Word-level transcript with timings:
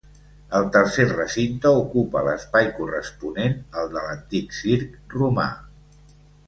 El 0.59 0.63
tercer 0.75 1.05
recinte 1.09 1.73
ocupa 1.81 2.25
l'espai 2.29 2.71
corresponent 2.79 3.55
al 3.83 3.95
de 3.95 4.07
l'antic 4.09 4.61
circ 4.65 5.17
romà. 5.21 5.51